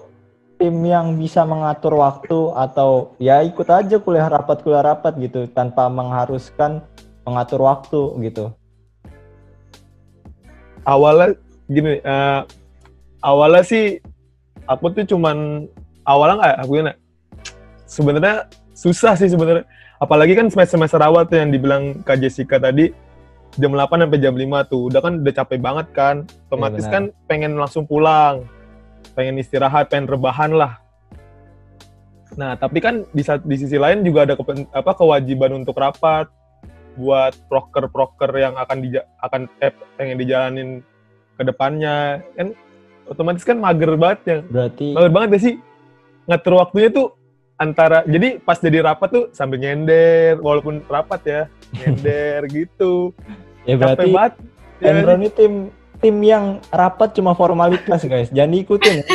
Tim 0.64 0.80
yang 0.88 1.20
bisa 1.20 1.44
mengatur 1.44 2.00
waktu 2.00 2.56
atau 2.56 3.20
ya 3.20 3.44
ikut 3.44 3.68
aja 3.68 4.00
kuliah 4.00 4.32
rapat 4.32 4.64
kuliah 4.64 4.80
rapat 4.80 5.20
gitu 5.20 5.44
tanpa 5.52 5.92
mengharuskan 5.92 6.80
mengatur 7.28 7.68
waktu 7.68 8.00
gitu. 8.24 8.56
awalnya 10.88 11.36
gini 11.68 12.00
eh, 12.00 12.42
awalnya 13.20 13.60
sih 13.68 14.00
aku 14.64 14.96
tuh 14.96 15.04
cuman 15.04 15.68
awalnya 16.08 16.36
nggak 16.40 16.56
aku 16.64 16.72
gimana 16.80 16.94
sebenarnya 17.84 18.48
susah 18.72 19.20
sih 19.20 19.28
sebenarnya 19.28 19.68
apalagi 20.00 20.32
kan 20.32 20.48
semester 20.48 20.80
semester 20.80 21.04
awal 21.04 21.28
tuh 21.28 21.44
yang 21.44 21.52
dibilang 21.52 22.00
Kak 22.08 22.24
Jessica 22.24 22.56
tadi 22.56 22.96
jam 23.60 23.76
8 23.76 23.84
sampai 24.00 24.20
jam 24.24 24.32
5 24.32 24.72
tuh 24.72 24.82
udah 24.88 25.02
kan 25.04 25.14
udah 25.20 25.34
capek 25.36 25.60
banget 25.60 25.88
kan 25.92 26.16
otomatis 26.48 26.88
benar. 26.88 26.94
kan 26.96 27.04
pengen 27.28 27.60
langsung 27.60 27.84
pulang 27.84 28.48
pengen 29.14 29.40
istirahat 29.40 29.90
pengen 29.90 30.10
rebahan 30.10 30.52
lah. 30.54 30.82
Nah 32.34 32.58
tapi 32.58 32.82
kan 32.82 33.06
di, 33.14 33.22
di 33.22 33.56
sisi 33.58 33.78
lain 33.78 34.02
juga 34.02 34.26
ada 34.26 34.34
kepen- 34.34 34.70
apa 34.74 34.92
kewajiban 34.98 35.54
untuk 35.64 35.78
rapat 35.78 36.30
buat 36.94 37.34
proker-proker 37.50 38.30
yang 38.38 38.54
akan 38.58 38.78
di 38.82 38.90
akan 39.22 39.50
eh, 39.62 39.74
pengen 39.98 40.18
dijalanin 40.18 40.70
ke 41.38 41.44
depannya. 41.46 42.22
Kan 42.38 42.58
otomatis 43.10 43.46
kan 43.46 43.58
mager 43.58 43.94
banget 43.98 44.20
ya. 44.26 44.38
Berarti 44.46 44.88
mager 44.94 45.12
banget 45.14 45.28
gak 45.38 45.44
sih? 45.46 45.56
Ngatur 46.30 46.54
waktunya 46.58 46.90
tuh 46.90 47.08
antara 47.58 48.02
jadi 48.10 48.42
pas 48.42 48.58
jadi 48.58 48.82
rapat 48.82 49.10
tuh 49.14 49.26
sambil 49.32 49.62
nyender 49.62 50.42
walaupun 50.42 50.82
rapat 50.90 51.22
ya 51.26 51.42
nyender 51.78 52.50
gitu. 52.50 53.14
Ya 53.64 53.78
capek 53.78 53.80
berarti 53.80 54.10
banget. 54.12 54.34
Ya 54.84 55.16
ini 55.16 55.30
tim 55.32 55.54
tim 56.04 56.20
yang 56.20 56.60
rapat 56.68 57.16
cuma 57.16 57.32
formalitas 57.32 58.04
guys, 58.04 58.28
jangan 58.36 58.52
diikutin. 58.52 59.00
ya. 59.00 59.06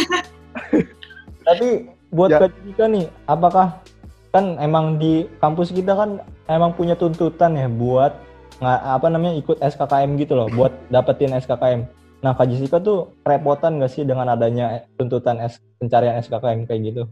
Tapi 1.53 1.93
buat 2.09 2.33
Ya. 2.33 2.49
Kak 2.49 2.89
nih, 2.89 3.07
apakah 3.29 3.85
kan 4.33 4.57
emang 4.61 4.97
di 4.97 5.29
kampus 5.41 5.73
kita 5.73 5.93
kan 5.93 6.25
emang 6.49 6.73
punya 6.73 6.97
tuntutan 6.97 7.57
ya 7.57 7.69
buat 7.69 8.17
nggak 8.59 8.81
apa 8.85 9.07
namanya 9.13 9.37
ikut 9.39 9.61
SKKM 9.61 10.17
gitu 10.17 10.33
loh, 10.35 10.49
buat 10.49 10.73
dapetin 10.89 11.37
SKKM. 11.37 11.85
Nah 12.25 12.35
Kak 12.35 12.51
Jessica 12.51 12.83
tuh 12.83 13.15
repotan 13.23 13.79
nggak 13.79 13.93
sih 13.93 14.03
dengan 14.03 14.27
adanya 14.35 14.83
tuntutan 14.99 15.39
S, 15.39 15.63
pencarian 15.79 16.19
SKKM 16.19 16.67
kayak 16.67 16.81
gitu? 16.91 17.03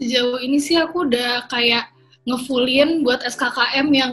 Sejauh 0.00 0.42
ini 0.42 0.58
sih 0.58 0.74
aku 0.74 1.06
udah 1.06 1.46
kayak 1.46 1.94
ngefullin 2.26 3.06
buat 3.06 3.22
SKKM 3.22 3.86
yang 3.94 4.12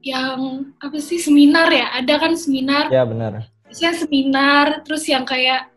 yang 0.00 0.38
apa 0.78 0.98
sih 0.98 1.18
seminar 1.18 1.66
ya 1.68 1.90
ada 1.92 2.14
kan 2.16 2.32
seminar 2.34 2.86
Ya 2.88 3.02
benar. 3.02 3.50
biasanya 3.66 3.94
seminar 3.98 4.64
terus 4.82 5.04
yang 5.04 5.22
kayak 5.22 5.68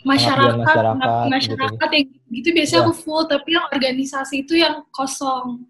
masyarakat 0.00 0.56
masyarakat, 0.56 1.24
masyarakat 1.26 1.88
yang 1.92 2.06
gitu 2.32 2.48
biasanya 2.54 2.78
Ya. 2.78 2.84
aku 2.84 2.94
full 2.94 3.22
tapi 3.26 3.48
yang 3.52 3.66
organisasi 3.68 4.34
itu 4.42 4.54
yang 4.56 4.86
kosong 4.88 5.66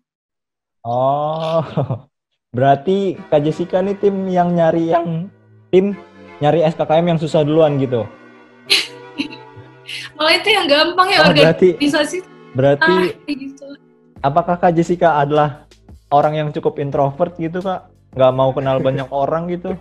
Oh, 0.85 1.61
berarti 2.57 3.19
Kak 3.29 3.43
Jessica 3.43 3.81
nih 3.81 3.97
tim 3.97 4.15
yang 4.27 4.53
nyari 4.53 4.89
yang 4.89 5.29
tim 5.69 5.93
nyari 6.39 6.65
SKKM 6.65 7.05
yang 7.07 7.19
susah 7.19 7.43
duluan 7.43 7.77
gitu. 7.77 8.07
malah 10.17 10.35
itu 10.35 10.49
yang 10.49 10.67
gampang 10.67 11.09
ya 11.09 11.19
Oh, 11.21 11.33
berarti 11.33 11.69
organisasi 11.75 12.19
berarti 12.53 12.85
ah 12.87 13.05
kayak 13.25 13.37
gitu 13.39 13.67
apakah 14.21 14.57
Kak 14.57 14.73
Jessica 14.73 15.17
adalah 15.17 15.68
orang 16.09 16.35
yang 16.35 16.49
cukup 16.51 16.79
introvert 16.79 17.37
gitu 17.37 17.61
Kak? 17.61 17.89
Nggak 18.17 18.33
mau 18.35 18.51
kenal 18.51 18.81
banyak 18.81 19.09
orang 19.09 19.49
gitu? 19.49 19.77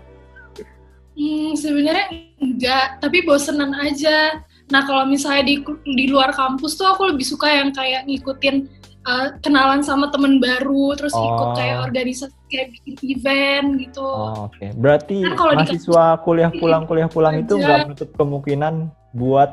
Hmm, 1.17 1.57
sebenarnya 1.57 2.13
enggak, 2.37 3.01
tapi 3.01 3.25
bosenan 3.25 3.73
aja. 3.73 4.37
Nah, 4.69 4.85
kalau 4.85 5.07
misalnya 5.07 5.47
di 5.47 5.55
di 5.97 6.05
luar 6.05 6.29
kampus 6.29 6.77
tuh 6.77 6.85
aku 6.85 7.09
lebih 7.09 7.25
suka 7.25 7.49
yang 7.49 7.73
kayak 7.73 8.05
ngikutin 8.05 8.69
uh, 9.01 9.33
kenalan 9.41 9.81
sama 9.81 10.13
temen 10.13 10.37
baru, 10.37 10.93
terus 10.93 11.15
ikut 11.15 11.47
Oh. 11.49 11.55
kayak 11.57 11.89
organisasi 11.89 12.35
kayak 12.53 12.67
bikin 12.77 12.95
event 13.17 13.67
gitu. 13.81 14.05
Oh, 14.05 14.45
Oke, 14.45 14.69
berarti 14.77 15.25
Kan 15.25 15.33
kalau 15.33 15.53
di 15.55 15.65
mahasiswa 15.65 16.05
kuliah 16.21 16.51
pulang 16.53 16.83
kuliah 16.85 17.09
pulang 17.09 17.41
itu 17.41 17.57
aja. 17.57 17.63
nggak 17.65 17.77
menutup 17.89 18.09
kemungkinan 18.13 18.73
buat 19.17 19.49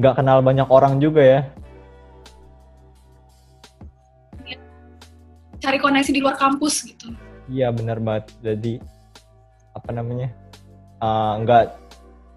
nggak 0.00 0.14
kenal 0.16 0.38
banyak 0.40 0.68
orang 0.72 0.96
juga 0.96 1.20
ya? 1.20 1.40
Cari 5.70 5.78
koneksi 5.78 6.10
di 6.10 6.18
luar 6.18 6.34
kampus 6.34 6.82
gitu. 6.82 7.14
Iya 7.46 7.70
benar 7.70 8.02
banget. 8.02 8.34
Jadi 8.42 8.82
apa 9.70 9.94
namanya? 9.94 10.34
eh, 10.98 11.32
nggak 11.46 11.64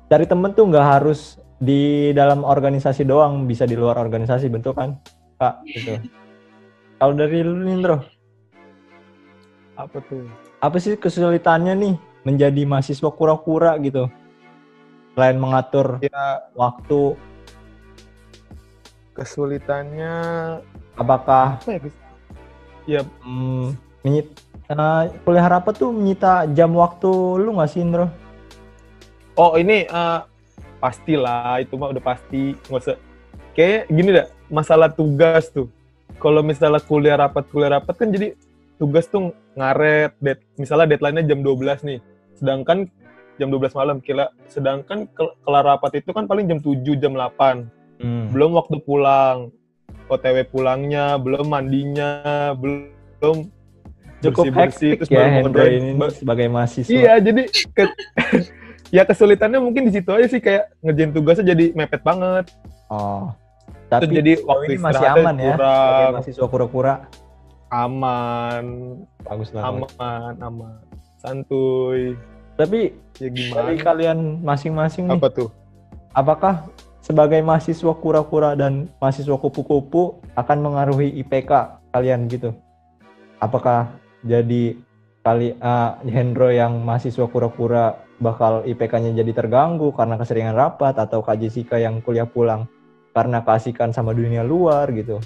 cari 0.05 0.25
temen 0.29 0.53
tuh 0.53 0.69
nggak 0.69 0.85
harus 0.85 1.41
di 1.57 2.13
dalam 2.13 2.45
organisasi 2.45 3.01
doang, 3.01 3.49
bisa 3.49 3.65
di 3.65 3.73
luar 3.73 3.97
organisasi 3.97 4.53
bentuk 4.53 4.77
kan, 4.77 5.01
kak? 5.41 5.65
Gitu. 5.65 5.97
Kalau 7.01 7.17
dari 7.17 7.41
lu 7.41 7.57
nih, 7.57 7.81
Bro, 7.81 8.05
apa 9.81 9.97
tuh 10.05 10.29
apa 10.61 10.77
sih 10.77 10.93
kesulitannya 10.93 11.73
nih 11.73 11.93
menjadi 12.29 12.69
mahasiswa 12.69 13.09
kura-kura 13.09 13.81
gitu? 13.81 14.13
Selain 15.17 15.41
mengatur 15.41 15.97
ya 16.05 16.53
waktu, 16.53 17.17
kesulitannya 19.17 20.13
apakah 21.01 21.57
apa 21.57 21.81
ya 21.81 22.02
Ya 22.83 23.01
hmm, 23.23 23.75
menyit- 24.01 24.33
eh, 24.65 25.03
kuliah 25.23 25.47
rapat 25.47 25.73
tuh 25.75 25.89
menyita 25.89 26.47
jam 26.51 26.75
waktu 26.75 27.09
lu 27.37 27.55
nggak 27.55 27.69
sih, 27.69 27.83
Bro? 27.83 28.07
oh 29.33 29.57
ini 29.57 29.85
eh, 29.85 30.19
pastilah 30.77 31.57
itu 31.57 31.73
mah 31.73 31.89
udah 31.89 32.03
pasti. 32.03 32.53
Nggak 32.67 32.81
usah 32.83 32.97
kayak 33.53 33.87
gini 33.87 34.09
dah 34.13 34.27
masalah 34.47 34.89
tugas 34.89 35.49
tuh. 35.49 35.71
Kalau 36.17 36.39
misalnya 36.39 36.79
kuliah 36.79 37.17
rapat 37.17 37.47
kuliah 37.49 37.79
rapat 37.79 37.95
kan 37.95 38.07
jadi 38.07 38.35
tugas 38.77 39.07
tuh 39.07 39.31
ngaret 39.53 40.13
dead, 40.19 40.39
misalnya 40.55 40.89
deadline-nya 40.89 41.25
jam 41.25 41.39
12 41.39 41.83
nih. 41.83 41.99
Sedangkan 42.35 42.87
jam 43.35 43.49
12 43.49 43.73
malam 43.73 43.97
kira 43.97 44.29
sedangkan 44.45 45.09
kel- 45.09 45.33
kelar 45.41 45.65
rapat 45.65 45.97
itu 45.97 46.11
kan 46.11 46.27
paling 46.27 46.45
jam 46.45 46.59
7 46.59 46.93
jam 46.95 47.13
8 47.13 47.65
Hmm. 47.93 48.29
belum 48.29 48.51
waktu 48.53 48.83
pulang 48.83 49.47
OTW 50.13 50.38
pulangnya 50.46 51.15
belum 51.15 51.46
mandinya 51.46 52.12
belum 52.53 53.50
Cukup 54.20 54.48
bersih-bersih, 54.48 54.89
hektik 54.89 55.00
terus 55.01 55.10
ya 55.12 55.41
ngerjain. 55.41 55.82
ini 55.84 55.91
Ba- 55.93 56.08
sebagai 56.10 56.48
mahasiswa. 56.48 56.88
Iya, 56.89 57.13
jadi 57.20 57.43
ke- 57.70 57.96
ya 58.96 59.03
kesulitannya 59.03 59.60
mungkin 59.60 59.84
di 59.84 59.91
situ 59.91 60.08
aja 60.10 60.24
sih 60.25 60.39
kayak 60.39 60.72
ngerjain 60.79 61.12
tugasnya 61.12 61.46
jadi 61.50 61.65
mepet 61.74 62.00
banget. 62.01 62.48
Oh. 62.88 63.36
Terus 63.89 64.00
Tapi 64.01 64.13
jadi 64.15 64.32
sejauh 64.34 64.48
waktu 64.48 64.65
ini 64.65 64.79
masih 64.79 65.05
aman 65.05 65.36
ya 65.36 65.53
sebagai 65.53 65.60
kurang. 65.60 66.12
mahasiswa 66.13 66.46
kura-kura. 66.48 66.93
Aman, 67.67 68.65
Bagus 69.20 69.50
banget. 69.50 69.89
aman, 69.91 70.34
aman. 70.39 70.74
Santuy. 71.17 72.13
Tapi 72.53 72.93
Ya 73.17 73.27
dari 73.27 73.34
gimana? 73.75 73.82
kalian 73.82 74.17
masing-masing 74.39 75.03
nih, 75.05 75.17
Apa 75.17 75.27
tuh? 75.27 75.50
apakah 76.12 76.70
sebagai 77.03 77.43
mahasiswa 77.43 77.91
kura-kura 78.00 78.55
dan 78.55 78.88
mahasiswa 79.03 79.36
kupu-kupu 79.36 80.24
akan 80.39 80.57
mengaruhi 80.63 81.12
IPK 81.19 81.83
kalian 81.91 82.31
gitu? 82.31 82.55
Apakah 83.43 83.91
jadi 84.24 84.79
kali 85.19 85.60
uh, 85.60 86.00
Hendro 86.07 86.48
yang 86.48 86.79
mahasiswa 86.79 87.27
kura-kura 87.27 88.00
bakal 88.24 88.63
IPK-nya 88.63 89.12
jadi 89.19 89.36
terganggu 89.36 89.91
karena 89.91 90.15
keseringan 90.15 90.55
rapat 90.55 90.95
atau 90.95 91.19
Kak 91.19 91.43
Jessica 91.43 91.75
yang 91.75 92.00
kuliah 92.00 92.24
pulang 92.24 92.72
karena 93.12 93.43
keasikan 93.43 93.91
sama 93.91 94.15
dunia 94.15 94.48
luar 94.48 94.88
gitu. 94.95 95.19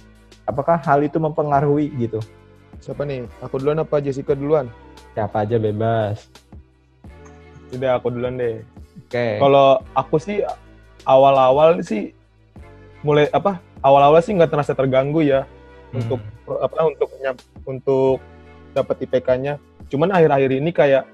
Apakah 0.50 0.82
hal 0.82 1.06
itu 1.06 1.22
mempengaruhi 1.22 1.94
gitu? 2.02 2.18
Siapa 2.82 3.06
nih? 3.06 3.30
Aku 3.46 3.62
duluan 3.62 3.86
apa 3.86 4.02
Jessica 4.02 4.34
duluan? 4.34 4.66
Siapa 5.14 5.46
aja 5.46 5.62
bebas. 5.62 6.26
Udah 7.70 8.02
aku 8.02 8.10
duluan 8.10 8.42
deh. 8.42 8.66
Oke. 9.06 9.38
Kalau 9.38 9.78
aku 9.94 10.18
sih 10.18 10.42
awal-awal 11.08 11.80
sih 11.82 12.12
mulai 13.00 13.32
apa? 13.32 13.64
Awal-awal 13.80 14.20
sih 14.20 14.36
nggak 14.36 14.52
terasa 14.52 14.74
terganggu 14.74 15.24
ya 15.24 15.48
Hmm. 15.88 16.04
untuk 16.04 16.20
apa 16.50 16.78
untuk 16.84 17.10
nyam- 17.18 17.48
untuk 17.64 18.20
dapat 18.74 18.96
IPK-nya. 19.02 19.56
Cuman 19.88 20.12
akhir-akhir 20.12 20.52
ini 20.54 20.70
kayak 20.70 21.08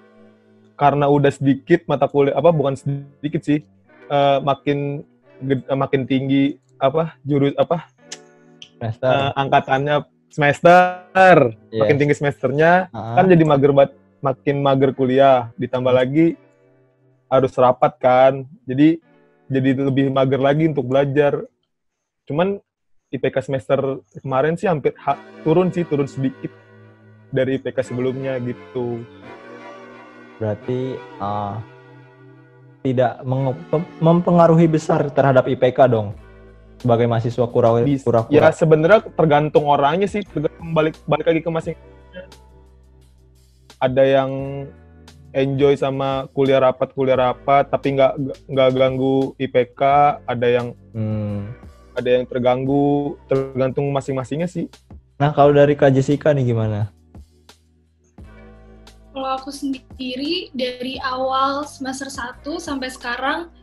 karena 0.73 1.05
udah 1.05 1.29
sedikit 1.29 1.85
mata 1.85 2.09
kuliah 2.09 2.33
apa 2.33 2.49
bukan 2.49 2.73
sedikit 2.73 3.39
sih 3.39 3.61
eh, 4.03 4.37
makin 4.41 5.05
ged- 5.39 5.63
eh, 5.63 5.77
makin 5.77 6.01
tinggi 6.03 6.57
apa 6.75 7.13
jurus 7.21 7.53
apa 7.55 7.85
semester. 8.73 9.07
eh, 9.07 9.31
angkatannya 9.33 9.95
semester 10.27 11.33
Yes. 11.69 11.79
makin 11.79 11.95
tinggi 11.95 12.15
semesternya 12.15 12.71
Ah. 12.89 13.15
kan 13.15 13.29
jadi 13.29 13.43
mager 13.43 13.71
banget 13.71 13.93
makin 14.19 14.55
mager 14.59 14.91
kuliah 14.91 15.53
ditambah 15.55 15.93
lagi 15.93 16.33
harus 17.27 17.53
rapat 17.53 17.93
kan 17.95 18.33
jadi 18.63 18.97
jadi 19.47 19.69
lebih 19.77 20.09
mager 20.09 20.39
lagi 20.39 20.67
untuk 20.67 20.85
belajar. 20.85 21.43
Cuman 22.23 22.59
IPK 23.09 23.35
semester 23.43 23.79
kemarin 24.17 24.55
sih 24.55 24.65
hampir 24.65 24.95
ha- 24.99 25.19
turun 25.41 25.69
sih 25.69 25.83
turun 25.83 26.07
sedikit 26.07 26.49
dari 27.29 27.57
IPK 27.57 27.83
sebelumnya 27.83 28.39
gitu. 28.39 29.03
Berarti 30.37 30.97
ah, 31.19 31.61
tidak 32.81 33.21
mempengaruhi 33.99 34.67
besar 34.67 35.07
terhadap 35.09 35.45
IPK 35.45 35.87
dong? 35.87 36.15
Sebagai 36.79 37.07
mahasiswa 37.07 37.47
kura- 37.47 37.79
Bis- 37.79 38.03
kura-kura. 38.03 38.33
ya 38.33 38.51
sebenarnya 38.51 39.07
tergantung 39.13 39.71
orangnya 39.71 40.03
sih 40.03 40.19
tergantung 40.19 40.75
balik 40.75 40.99
balik 41.05 41.25
lagi 41.31 41.39
ke 41.39 41.47
masing 41.47 41.77
ada 43.79 44.03
yang 44.03 44.31
enjoy 45.33 45.73
sama 45.75 46.29
kuliah 46.31 46.61
rapat 46.61 46.93
kuliah 46.93 47.17
rapat 47.17 47.67
tapi 47.67 47.97
nggak 47.97 48.13
nggak 48.47 48.69
ganggu 48.73 49.33
IPK 49.37 49.81
ada 50.23 50.47
yang 50.47 50.67
Hmm. 50.93 51.49
ada 51.97 52.09
yang 52.09 52.25
terganggu 52.29 53.17
tergantung 53.25 53.89
masing-masingnya 53.89 54.45
sih 54.45 54.69
Nah 55.23 55.29
kalau 55.31 55.53
dari 55.53 55.77
Kak 55.77 55.93
Jessica 55.93 56.33
nih 56.33 56.51
gimana? 56.51 56.89
Kalau 59.13 59.29
aku 59.37 59.53
sendiri 59.53 60.49
dari 60.57 60.97
awal 61.05 61.69
semester 61.69 62.09
1 62.09 62.41
sampai 62.57 62.89
sekarang 62.89 63.53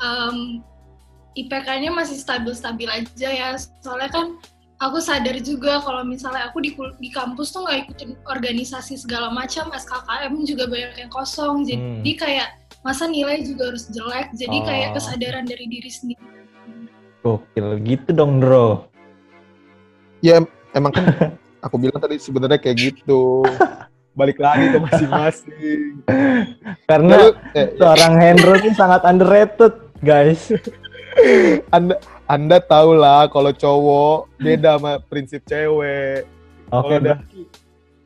em, 0.00 0.64
IPK-nya 1.36 1.92
masih 1.92 2.16
stabil-stabil 2.16 2.88
aja 2.88 3.28
ya. 3.28 3.48
Soalnya 3.84 4.10
kan 4.10 4.26
aku 4.84 5.00
sadar 5.00 5.40
juga 5.40 5.80
kalau 5.80 6.04
misalnya 6.04 6.48
aku 6.48 6.60
di, 6.60 6.70
di 7.00 7.08
kampus 7.08 7.50
tuh 7.50 7.64
nggak 7.64 7.88
ikutin 7.88 8.10
organisasi 8.24 8.94
segala 8.94 9.28
macam, 9.28 9.72
SKKM 9.72 10.32
juga 10.44 10.64
banyak 10.66 10.94
yang 10.98 11.10
kosong. 11.10 11.64
Jadi 11.64 12.12
kayak 12.14 12.48
masa 12.80 13.08
nilai 13.08 13.40
juga 13.40 13.72
harus 13.72 13.88
jelek. 13.88 14.28
Jadi 14.32 14.56
kayak 14.60 14.88
Oh. 14.92 14.94
kesadaran 14.94 15.44
dari 15.44 15.64
diri 15.66 15.88
sendiri. 15.88 16.20
Gokil 17.20 17.80
gitu 17.80 18.12
dong 18.12 18.36
bro. 18.36 18.84
ya 20.20 20.44
emang 20.72 20.92
kan 20.92 21.04
aku 21.64 21.76
bilang 21.76 21.96
tadi 21.96 22.16
sebenarnya 22.16 22.56
kayak 22.56 22.76
gitu 22.92 23.44
balik 24.18 24.36
lagi 24.36 24.72
ke 24.72 24.78
masing-masing 24.78 25.80
Karena 26.88 27.16
Lalu, 27.16 27.28
eh, 27.52 27.68
seorang 27.76 28.12
Hendro 28.20 28.52
ini 28.56 28.70
sangat 28.72 29.04
underrated 29.04 29.72
guys. 30.00 30.52
anda 31.70 31.96
anda 32.24 32.58
tahu 32.60 32.96
lah 32.96 33.28
kalau 33.28 33.52
cowok 33.52 34.32
beda 34.40 34.80
sama 34.80 34.92
prinsip 35.00 35.44
cewek 35.44 36.24
Oke, 36.72 36.96
udah- 36.96 37.20
berarti 37.20 37.40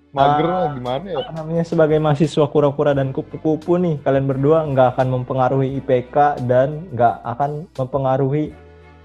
mager 0.08 0.46
lah 0.48 0.66
gimana 0.72 1.06
ya 1.06 1.16
apa 1.20 1.30
namanya 1.36 1.64
sebagai 1.68 1.98
mahasiswa 2.00 2.46
kura-kura 2.48 2.96
dan 2.96 3.12
kupu-kupu 3.12 3.76
nih 3.76 4.00
kalian 4.02 4.26
berdua 4.26 4.64
nggak 4.66 4.96
akan 4.96 5.20
mempengaruhi 5.20 5.78
IPK 5.78 6.42
dan 6.48 6.88
nggak 6.90 7.14
akan 7.22 7.68
mempengaruhi 7.76 8.50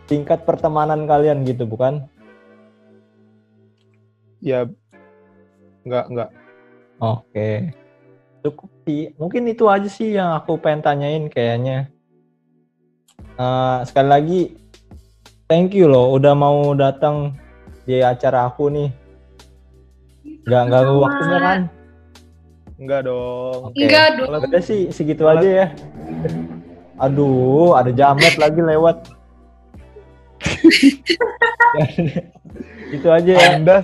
tingkat 0.08 0.44
pertemanan 0.48 1.06
kalian 1.08 1.44
gitu 1.48 1.64
bukan? 1.64 2.08
ya 4.44 4.68
nggak 5.88 6.06
nggak 6.12 6.30
Oke. 7.04 7.74
Cukup 8.40 8.72
sih. 8.88 9.12
Mungkin 9.20 9.44
itu 9.52 9.68
aja 9.68 9.90
sih 9.92 10.16
yang 10.16 10.32
aku 10.40 10.56
pengen 10.56 10.80
tanyain 10.80 11.28
kayaknya. 11.28 11.92
Eh, 13.36 13.80
sekali 13.84 14.08
lagi, 14.08 14.42
thank 15.48 15.76
you 15.76 15.88
loh 15.90 16.14
udah 16.16 16.34
mau 16.36 16.72
datang 16.76 17.36
di 17.84 18.00
acara 18.00 18.48
aku 18.48 18.72
nih. 18.72 18.90
Nggak 20.44 20.64
ganggu 20.68 20.96
Sama. 20.96 21.04
waktunya 21.08 21.40
kan? 21.40 21.62
nggak 22.74 23.02
dong 23.08 23.60
Oke. 23.70 23.80
Enggak 23.80 24.08
dong. 24.20 24.28
Udah 24.34 24.62
sih 24.64 24.92
segitu 24.92 25.24
aja 25.30 25.48
ya. 25.48 25.68
Aduh, 27.00 27.74
ada 27.80 27.92
jamet 27.96 28.36
lagi 28.36 28.60
lewat. 28.60 29.08
itu 32.94 33.08
aja 33.08 33.32
ya. 33.32 33.48
anda 33.58 33.78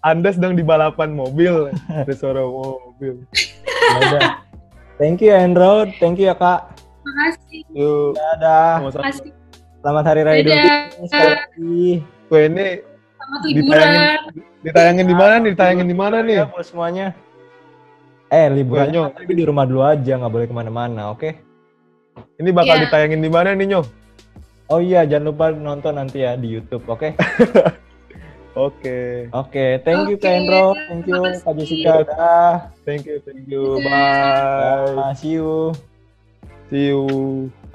anda 0.00 0.28
sedang 0.30 0.54
di 0.54 0.62
balapan 0.62 1.12
mobil 1.12 1.74
ada 1.90 2.14
suara 2.14 2.40
mobil 2.46 3.26
Ya. 3.84 4.40
Thank 4.96 5.20
you 5.20 5.34
Andrew, 5.34 5.90
thank 6.00 6.16
you 6.16 6.30
ya 6.30 6.38
Kak. 6.38 6.72
Makasih. 7.04 7.66
yuk 7.74 8.16
Dadah. 8.16 8.80
Makasih. 8.80 9.34
Selamat 9.84 10.04
Hari 10.08 10.20
Raya 10.24 10.40
Idul. 10.40 10.56
Fitri. 10.96 12.00
Wah, 12.32 12.40
ini 12.40 12.66
Selamat 13.14 13.40
Ditayangin. 13.44 13.56
liburan. 13.60 14.20
ditayangin 14.64 15.04
di 15.04 15.12
mana 15.14 15.34
nih 15.36 15.50
ditayangin 15.52 15.84
di 15.86 15.96
mana 15.96 16.16
nih 16.18 16.36
Ya 16.40 16.44
buat 16.48 16.64
semuanya. 16.64 17.06
Eh 18.32 18.48
liburan 18.48 18.88
Nyo. 18.88 19.02
tapi 19.12 19.30
di 19.30 19.44
rumah 19.44 19.68
dulu 19.68 19.84
aja, 19.84 20.16
nggak 20.16 20.32
boleh 20.32 20.46
ke 20.48 20.54
mana-mana, 20.54 21.12
oke? 21.12 21.30
ini 22.34 22.48
bakal 22.48 22.74
Iya. 22.74 22.82
ditayangin 22.88 23.20
di 23.20 23.28
mana 23.28 23.52
nih 23.52 23.66
nyo 23.68 23.80
Oh 24.66 24.80
iya, 24.80 25.04
jangan 25.04 25.28
lupa 25.28 25.52
nonton 25.52 25.92
nanti 25.94 26.24
ya 26.24 26.32
di 26.34 26.48
YouTube, 26.48 26.88
oke? 26.88 27.12
oke 28.56 28.96
Oke, 29.30 29.64
thank 29.84 30.08
you 30.08 30.16
Kak 30.16 30.24
Oke, 30.24 30.38
Endro, 30.40 30.64
thank 30.88 31.04
you. 31.04 31.20
Kak 31.44 31.52
Jessica, 31.54 31.94
dah. 32.08 32.54
thank 32.88 33.04
you 33.04 33.20
thank 33.20 33.44
you 33.44 33.76
bye 33.84 34.96
Dah, 34.96 35.12
see 35.12 35.36
you. 35.36 35.76
see 36.72 36.88
you 36.88 37.04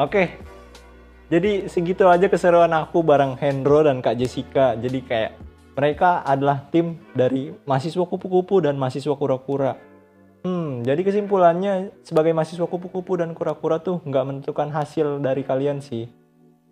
Oke. 0.01 0.48
Jadi 1.29 1.69
segitu 1.69 2.09
aja 2.09 2.25
keseruan 2.25 2.73
aku 2.73 3.05
bareng 3.05 3.37
Hendro 3.37 3.85
dan 3.85 4.01
Kak 4.01 4.17
Jessica. 4.17 4.73
Jadi 4.73 5.05
kayak 5.05 5.37
mereka 5.77 6.25
adalah 6.25 6.65
tim 6.73 6.97
dari 7.13 7.53
mahasiswa 7.69 8.01
kupu-kupu 8.01 8.65
dan 8.65 8.81
mahasiswa 8.81 9.13
kura-kura. 9.13 9.77
Hmm, 10.41 10.81
jadi 10.81 11.05
kesimpulannya 11.05 11.93
sebagai 12.01 12.33
mahasiswa 12.33 12.65
kupu-kupu 12.65 13.21
dan 13.21 13.37
kura-kura 13.37 13.77
tuh 13.77 14.01
nggak 14.01 14.25
menentukan 14.25 14.73
hasil 14.73 15.21
dari 15.21 15.45
kalian 15.45 15.85
sih. 15.85 16.09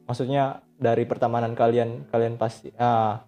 Maksudnya 0.09 0.65
dari 0.81 1.05
pertemanan 1.05 1.53
kalian, 1.53 2.09
kalian 2.09 2.41
pasti 2.41 2.73
ah, 2.81 3.21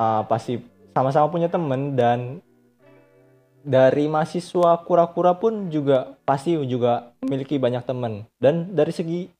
ah, 0.00 0.24
pasti 0.24 0.56
sama-sama 0.96 1.28
punya 1.28 1.52
temen 1.52 1.92
dan 1.92 2.40
dari 3.60 4.08
mahasiswa 4.08 4.80
kura-kura 4.88 5.36
pun 5.36 5.68
juga 5.68 6.16
pasti 6.24 6.56
juga 6.64 7.12
memiliki 7.20 7.60
banyak 7.60 7.82
teman 7.84 8.24
dan 8.38 8.72
dari 8.72 8.94
segi 8.94 9.35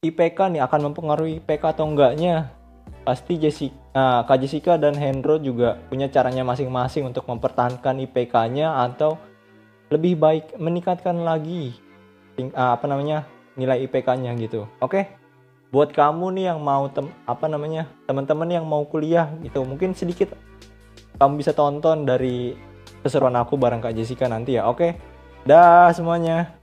IPK 0.00 0.56
nih 0.56 0.64
akan 0.64 0.80
mempengaruhi 0.88 1.44
IPK 1.44 1.76
atau 1.76 1.84
enggaknya 1.84 2.48
pasti 3.04 3.36
Jessica, 3.36 3.76
nah, 3.92 4.24
Kak 4.24 4.40
Jessica 4.40 4.80
dan 4.80 4.96
Hendro 4.96 5.36
juga 5.36 5.76
punya 5.92 6.08
caranya 6.08 6.40
masing-masing 6.40 7.04
untuk 7.04 7.28
mempertahankan 7.28 8.00
IPK-nya 8.08 8.80
atau 8.80 9.20
lebih 9.92 10.16
baik 10.16 10.56
meningkatkan 10.56 11.20
lagi 11.20 11.76
ah, 12.56 12.80
apa 12.80 12.88
namanya 12.88 13.28
nilai 13.60 13.84
IPK-nya 13.84 14.32
gitu. 14.40 14.64
Oke, 14.80 15.04
buat 15.68 15.92
kamu 15.92 16.32
nih 16.32 16.44
yang 16.48 16.64
mau 16.64 16.88
tem 16.88 17.12
apa 17.28 17.44
namanya 17.44 17.84
teman-teman 18.08 18.48
yang 18.48 18.64
mau 18.64 18.88
kuliah 18.88 19.28
gitu 19.44 19.68
mungkin 19.68 19.92
sedikit 19.92 20.32
kamu 21.20 21.44
bisa 21.44 21.52
tonton 21.52 22.08
dari 22.08 22.56
keseruan 23.04 23.36
aku 23.36 23.60
bareng 23.60 23.84
Kak 23.84 23.92
Jessica 23.92 24.32
nanti 24.32 24.56
ya. 24.56 24.64
Oke, 24.64 24.96
dah 25.44 25.92
semuanya. 25.92 26.59